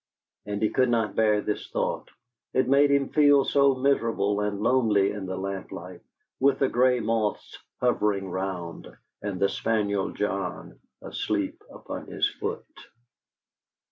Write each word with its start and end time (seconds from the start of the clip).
And 0.47 0.63
he 0.63 0.69
could 0.71 0.89
not 0.89 1.13
bear 1.13 1.41
this 1.41 1.69
thought; 1.69 2.09
it 2.55 2.67
made 2.67 2.89
him 2.89 3.09
feel 3.09 3.45
so 3.45 3.75
miserable 3.75 4.39
and 4.41 4.59
lonely 4.59 5.11
in 5.11 5.27
the 5.27 5.37
lamplight, 5.37 6.01
with 6.39 6.57
the 6.57 6.69
grey 6.69 6.99
moths 6.99 7.59
hovering 7.81 8.31
round, 8.31 8.87
and 9.21 9.39
the 9.39 9.47
spaniel 9.47 10.09
John 10.11 10.79
asleep 11.03 11.61
upon 11.71 12.07
his 12.07 12.27
foot. 12.27 12.65